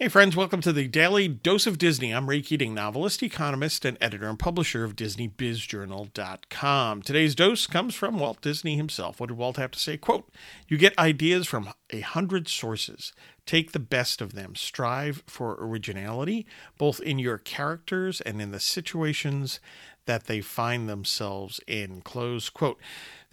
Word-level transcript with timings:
Hey, 0.00 0.06
friends, 0.06 0.36
welcome 0.36 0.60
to 0.60 0.72
the 0.72 0.86
Daily 0.86 1.26
Dose 1.26 1.66
of 1.66 1.76
Disney. 1.76 2.14
I'm 2.14 2.30
Ray 2.30 2.40
Keating, 2.40 2.72
novelist, 2.72 3.20
economist, 3.20 3.84
and 3.84 3.98
editor 4.00 4.28
and 4.28 4.38
publisher 4.38 4.84
of 4.84 4.94
DisneyBizJournal.com. 4.94 7.02
Today's 7.02 7.34
dose 7.34 7.66
comes 7.66 7.96
from 7.96 8.20
Walt 8.20 8.40
Disney 8.40 8.76
himself. 8.76 9.18
What 9.18 9.30
did 9.30 9.36
Walt 9.36 9.56
have 9.56 9.72
to 9.72 9.78
say? 9.80 9.96
Quote, 9.96 10.32
You 10.68 10.78
get 10.78 10.96
ideas 11.00 11.48
from 11.48 11.72
a 11.90 11.98
hundred 11.98 12.46
sources. 12.46 13.12
Take 13.44 13.72
the 13.72 13.80
best 13.80 14.20
of 14.20 14.34
them. 14.34 14.54
Strive 14.54 15.24
for 15.26 15.56
originality, 15.58 16.46
both 16.78 17.00
in 17.00 17.18
your 17.18 17.38
characters 17.38 18.20
and 18.20 18.40
in 18.40 18.52
the 18.52 18.60
situations 18.60 19.58
that 20.06 20.28
they 20.28 20.40
find 20.40 20.88
themselves 20.88 21.58
in. 21.66 22.02
Close 22.02 22.50
quote. 22.50 22.78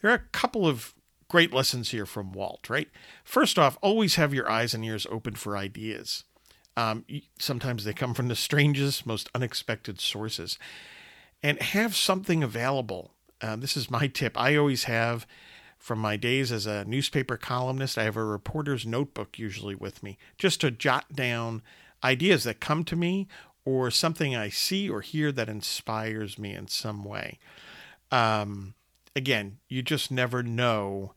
There 0.01 0.09
are 0.09 0.15
a 0.15 0.29
couple 0.31 0.65
of 0.65 0.95
great 1.27 1.53
lessons 1.53 1.91
here 1.91 2.07
from 2.07 2.31
Walt, 2.31 2.71
right? 2.71 2.89
First 3.23 3.59
off, 3.59 3.77
always 3.83 4.15
have 4.15 4.33
your 4.33 4.49
eyes 4.49 4.73
and 4.73 4.83
ears 4.83 5.05
open 5.11 5.35
for 5.35 5.55
ideas. 5.55 6.23
Um, 6.77 7.05
sometimes 7.39 7.83
they 7.83 7.93
come 7.93 8.13
from 8.13 8.27
the 8.27 8.35
strangest, 8.35 9.05
most 9.05 9.29
unexpected 9.33 10.01
sources. 10.01 10.57
And 11.43 11.61
have 11.61 11.95
something 11.95 12.43
available. 12.43 13.11
Uh, 13.41 13.55
this 13.55 13.77
is 13.77 13.91
my 13.91 14.07
tip. 14.07 14.39
I 14.39 14.55
always 14.55 14.85
have, 14.85 15.27
from 15.77 15.99
my 15.99 16.17
days 16.17 16.51
as 16.51 16.65
a 16.65 16.85
newspaper 16.85 17.37
columnist, 17.37 17.97
I 17.97 18.03
have 18.03 18.17
a 18.17 18.23
reporter's 18.23 18.85
notebook 18.85 19.37
usually 19.37 19.75
with 19.75 20.01
me 20.01 20.17
just 20.37 20.61
to 20.61 20.71
jot 20.71 21.13
down 21.13 21.61
ideas 22.03 22.43
that 22.45 22.59
come 22.59 22.83
to 22.85 22.95
me 22.95 23.27
or 23.63 23.91
something 23.91 24.35
I 24.35 24.49
see 24.49 24.89
or 24.89 25.01
hear 25.01 25.31
that 25.31 25.49
inspires 25.49 26.39
me 26.39 26.53
in 26.53 26.67
some 26.67 27.03
way. 27.03 27.39
Um, 28.11 28.75
again, 29.15 29.57
you 29.67 29.81
just 29.81 30.11
never 30.11 30.43
know 30.43 31.13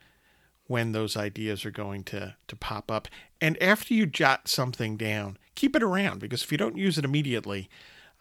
when 0.69 0.93
those 0.93 1.17
ideas 1.17 1.65
are 1.65 1.73
going 1.73 2.05
to, 2.05 2.37
to 2.47 2.57
pop 2.57 2.91
up. 2.91 3.09
And 3.41 3.61
after 3.61 3.95
you 3.95 4.07
jot 4.07 4.47
something 4.47 4.97
down, 4.97 5.39
keep 5.57 5.75
it 5.75 5.83
around 5.83 6.21
because 6.21 6.45
if 6.45 6.53
you 6.53 6.59
don't 6.59 6.77
use 6.77 6.99
it 6.99 7.05
immediately, 7.05 7.69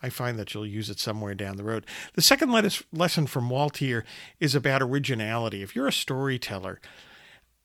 I 0.02 0.10
find 0.10 0.40
that 0.40 0.54
you'll 0.54 0.66
use 0.66 0.90
it 0.90 1.00
somewhere 1.00 1.36
down 1.36 1.58
the 1.58 1.64
road. 1.64 1.86
The 2.14 2.22
second 2.22 2.52
lesson 2.92 3.28
from 3.28 3.50
Walt 3.50 3.78
here 3.78 4.06
is 4.40 4.56
about 4.56 4.82
originality. 4.82 5.62
If 5.62 5.76
you're 5.76 5.88
a 5.88 5.94
storyteller, 5.94 6.80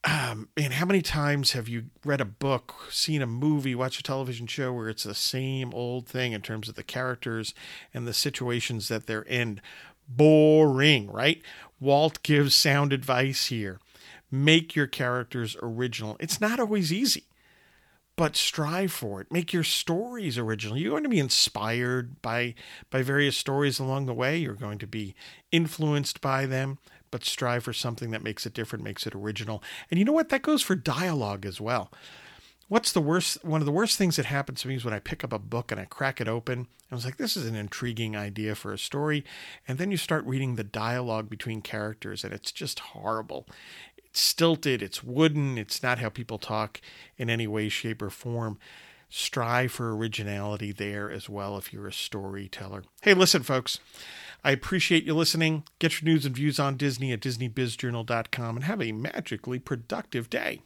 um, 0.04 0.48
man, 0.56 0.72
how 0.72 0.86
many 0.86 1.00
times 1.00 1.52
have 1.52 1.68
you 1.68 1.84
read 2.04 2.20
a 2.20 2.26
book, 2.26 2.74
seen 2.90 3.22
a 3.22 3.26
movie, 3.26 3.74
watched 3.74 4.00
a 4.00 4.02
television 4.02 4.48
show 4.48 4.72
where 4.72 4.88
it's 4.88 5.04
the 5.04 5.14
same 5.14 5.72
old 5.72 6.08
thing 6.08 6.32
in 6.32 6.42
terms 6.42 6.68
of 6.68 6.74
the 6.74 6.82
characters 6.82 7.54
and 7.94 8.08
the 8.08 8.14
situations 8.14 8.88
that 8.88 9.06
they're 9.06 9.22
in? 9.22 9.60
Boring, 10.08 11.10
right? 11.10 11.40
Walt 11.78 12.22
gives 12.24 12.54
sound 12.54 12.92
advice 12.92 13.46
here 13.46 13.78
make 14.32 14.74
your 14.74 14.86
characters 14.88 15.56
original. 15.62 16.16
It's 16.18 16.40
not 16.40 16.58
always 16.58 16.92
easy, 16.92 17.26
but 18.16 18.34
strive 18.34 18.90
for 18.90 19.20
it. 19.20 19.30
Make 19.30 19.52
your 19.52 19.62
stories 19.62 20.38
original. 20.38 20.76
You're 20.76 20.90
going 20.90 21.02
to 21.04 21.08
be 21.08 21.20
inspired 21.20 22.20
by 22.22 22.54
by 22.90 23.02
various 23.02 23.36
stories 23.36 23.78
along 23.78 24.06
the 24.06 24.14
way. 24.14 24.38
You're 24.38 24.54
going 24.54 24.78
to 24.78 24.86
be 24.86 25.14
influenced 25.52 26.20
by 26.20 26.46
them, 26.46 26.78
but 27.10 27.24
strive 27.24 27.64
for 27.64 27.74
something 27.74 28.10
that 28.10 28.24
makes 28.24 28.46
it 28.46 28.54
different, 28.54 28.84
makes 28.84 29.06
it 29.06 29.14
original. 29.14 29.62
And 29.90 29.98
you 29.98 30.04
know 30.04 30.12
what? 30.12 30.30
That 30.30 30.42
goes 30.42 30.62
for 30.62 30.74
dialogue 30.74 31.44
as 31.44 31.60
well. 31.60 31.92
What's 32.68 32.92
the 32.92 33.02
worst? 33.02 33.44
One 33.44 33.60
of 33.60 33.66
the 33.66 33.72
worst 33.72 33.98
things 33.98 34.16
that 34.16 34.24
happens 34.24 34.62
to 34.62 34.68
me 34.68 34.76
is 34.76 34.84
when 34.84 34.94
I 34.94 34.98
pick 34.98 35.22
up 35.22 35.32
a 35.32 35.38
book 35.38 35.70
and 35.70 35.78
I 35.78 35.84
crack 35.84 36.22
it 36.22 36.28
open. 36.28 36.58
And 36.60 36.66
I 36.90 36.94
was 36.94 37.04
like, 37.04 37.18
this 37.18 37.36
is 37.36 37.46
an 37.46 37.54
intriguing 37.54 38.16
idea 38.16 38.54
for 38.54 38.72
a 38.72 38.78
story. 38.78 39.24
And 39.68 39.76
then 39.76 39.90
you 39.90 39.98
start 39.98 40.24
reading 40.24 40.56
the 40.56 40.64
dialogue 40.64 41.28
between 41.28 41.60
characters, 41.60 42.24
and 42.24 42.32
it's 42.32 42.50
just 42.50 42.78
horrible 42.78 43.46
stilted, 44.12 44.82
it's 44.82 45.02
wooden, 45.02 45.58
it's 45.58 45.82
not 45.82 45.98
how 45.98 46.08
people 46.08 46.38
talk 46.38 46.80
in 47.16 47.30
any 47.30 47.46
way, 47.46 47.68
shape, 47.68 48.02
or 48.02 48.10
form. 48.10 48.58
Strive 49.08 49.72
for 49.72 49.94
originality 49.94 50.72
there 50.72 51.10
as 51.10 51.28
well 51.28 51.58
if 51.58 51.72
you're 51.72 51.86
a 51.86 51.92
storyteller. 51.92 52.84
Hey, 53.02 53.12
listen, 53.12 53.42
folks, 53.42 53.78
I 54.42 54.52
appreciate 54.52 55.04
you 55.04 55.14
listening. 55.14 55.64
Get 55.78 56.00
your 56.00 56.10
news 56.10 56.24
and 56.24 56.34
views 56.34 56.58
on 56.58 56.78
Disney 56.78 57.12
at 57.12 57.20
DisneyBizJournal.com 57.20 58.56
and 58.56 58.64
have 58.64 58.80
a 58.80 58.92
magically 58.92 59.58
productive 59.58 60.30
day. 60.30 60.62